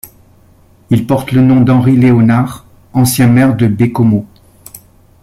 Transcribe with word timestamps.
Il 0.89 1.05
porte 1.05 1.31
le 1.31 1.41
nom 1.41 1.61
d'Henry 1.61 1.95
Leonard, 1.95 2.65
ancien 2.95 3.27
maire 3.27 3.55
de 3.55 3.67
Baie-Comeau. 3.67 4.25